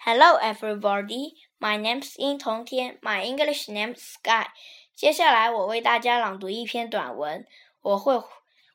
[0.00, 1.34] Hello, everybody.
[1.58, 2.98] My name's 殷同天.
[3.02, 4.48] My English name's Sky.
[4.94, 7.46] 接下来我为大家朗读一篇短文。
[7.82, 8.22] 我会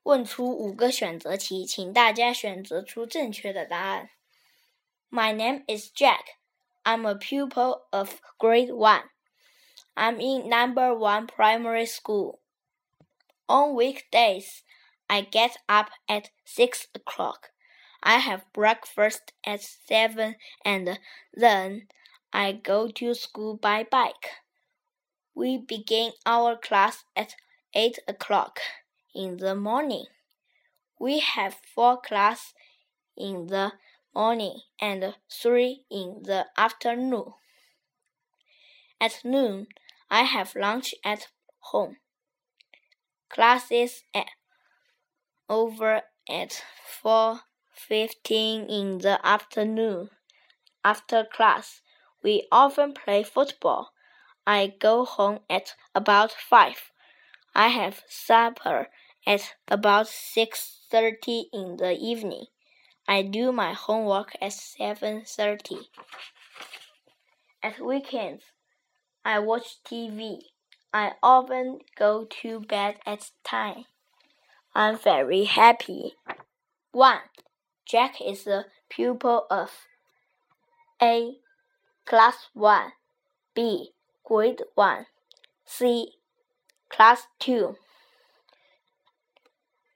[0.04, 4.10] 问出五个选择题，请大家选择出正确的答案。
[5.10, 6.38] My name is Jack.
[6.84, 9.04] I'm a pupil of grade one.
[9.96, 12.40] I'm in number one primary school.
[13.48, 14.62] On weekdays,
[15.08, 17.52] I get up at six o'clock.
[18.09, 21.01] I have breakfast at seven and
[21.35, 21.89] then
[22.33, 24.31] I go to school by bike.
[25.35, 27.35] We begin our class at
[27.75, 28.61] eight o'clock
[29.13, 30.05] in the morning.
[31.01, 32.55] We have four classes
[33.17, 33.73] in the
[34.15, 37.33] morning and three in the afternoon.
[39.01, 39.67] At noon,
[40.09, 41.27] I have lunch at
[41.59, 41.97] home.
[43.29, 44.29] Classes at
[45.49, 46.63] over at
[47.03, 47.41] four
[47.77, 50.11] fifteen in the afternoon.
[50.85, 51.83] After class,
[52.23, 53.93] we often play football.
[54.47, 56.91] I go home at about five.
[57.55, 58.89] I have supper
[59.27, 62.47] at about six thirty in the evening.
[63.09, 65.91] I do my homework at seven thirty.
[67.63, 68.45] At weekends,
[69.25, 70.39] I watch TV.
[70.93, 73.85] I often go to bed at ten.
[74.75, 76.15] I'm very happy.
[76.93, 77.19] One.
[77.87, 79.71] Jack is a pupil of
[81.01, 81.37] A.
[82.05, 82.91] Class 1
[83.55, 83.91] B.
[84.25, 85.07] Grade 1
[85.65, 86.09] C.
[86.89, 87.77] Class 2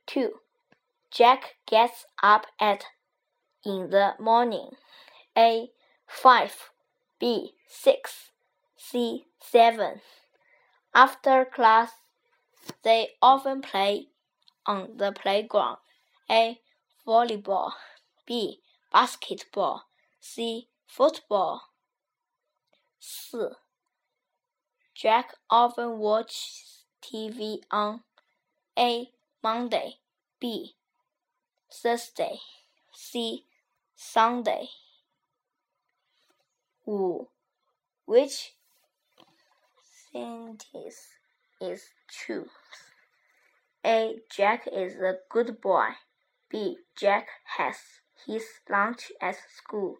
[0.06, 0.30] 2.
[1.10, 2.84] Jack gets up at
[3.64, 4.70] in the morning.
[5.36, 5.70] A.
[6.06, 6.70] 5
[7.18, 7.54] B.
[7.66, 8.30] 6
[8.76, 9.24] C.
[9.40, 10.00] 7
[10.94, 11.90] After class,
[12.84, 14.06] they often play
[14.64, 15.78] on the playground.
[16.30, 16.60] A
[17.10, 17.72] volleyball,
[18.24, 18.60] B
[18.92, 19.82] basketball,
[20.20, 21.62] C football.
[23.00, 23.56] 4.
[24.94, 28.00] Jack often watches TV on
[28.78, 29.08] A.
[29.42, 29.94] Monday,
[30.38, 30.74] B.
[31.72, 32.38] Thursday,
[32.92, 33.44] C.
[33.96, 34.68] Sunday.
[36.84, 37.26] 5.
[38.04, 38.52] Which
[40.12, 41.08] sentence
[41.60, 42.46] is true?
[43.84, 44.16] A.
[44.30, 45.88] Jack is a good boy.
[46.50, 46.78] B.
[46.96, 49.98] Jack has his lunch at school.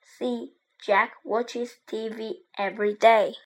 [0.00, 0.54] C.
[0.80, 3.36] Jack watches TV every day.